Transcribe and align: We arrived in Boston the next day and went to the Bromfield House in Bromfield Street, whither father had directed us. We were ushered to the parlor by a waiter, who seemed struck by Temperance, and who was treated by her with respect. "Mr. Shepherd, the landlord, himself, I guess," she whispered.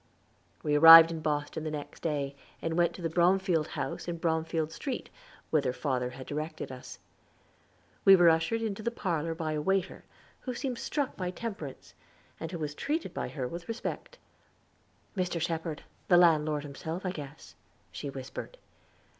We 0.63 0.73
arrived 0.73 1.11
in 1.11 1.19
Boston 1.19 1.63
the 1.63 1.69
next 1.69 2.01
day 2.01 2.35
and 2.59 2.75
went 2.75 2.95
to 2.95 3.03
the 3.03 3.09
Bromfield 3.11 3.67
House 3.77 4.07
in 4.07 4.17
Bromfield 4.17 4.71
Street, 4.71 5.11
whither 5.51 5.73
father 5.73 6.09
had 6.09 6.25
directed 6.25 6.71
us. 6.71 6.97
We 8.03 8.15
were 8.15 8.27
ushered 8.31 8.75
to 8.75 8.81
the 8.81 8.89
parlor 8.89 9.35
by 9.35 9.51
a 9.51 9.61
waiter, 9.61 10.03
who 10.39 10.55
seemed 10.55 10.79
struck 10.79 11.15
by 11.15 11.29
Temperance, 11.29 11.93
and 12.39 12.51
who 12.51 12.57
was 12.57 12.73
treated 12.73 13.13
by 13.13 13.27
her 13.27 13.47
with 13.47 13.67
respect. 13.67 14.17
"Mr. 15.15 15.39
Shepherd, 15.39 15.83
the 16.07 16.17
landlord, 16.17 16.63
himself, 16.63 17.05
I 17.05 17.11
guess," 17.11 17.53
she 17.91 18.09
whispered. 18.09 18.57